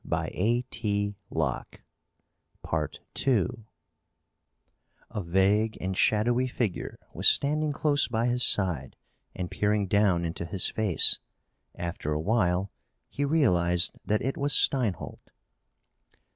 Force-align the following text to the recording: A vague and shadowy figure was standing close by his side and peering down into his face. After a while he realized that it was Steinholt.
A 0.11 0.63
vague 5.15 5.77
and 5.79 5.95
shadowy 5.95 6.47
figure 6.47 6.99
was 7.13 7.27
standing 7.27 7.71
close 7.71 8.07
by 8.07 8.25
his 8.25 8.41
side 8.43 8.95
and 9.35 9.51
peering 9.51 9.85
down 9.85 10.25
into 10.25 10.45
his 10.45 10.67
face. 10.67 11.19
After 11.75 12.13
a 12.13 12.19
while 12.19 12.71
he 13.09 13.23
realized 13.23 13.91
that 14.03 14.23
it 14.23 14.37
was 14.37 14.53
Steinholt. 14.53 15.29